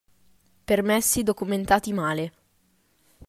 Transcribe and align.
Permessi 0.65 1.21
documentati 1.21 1.93
male. 1.93 2.33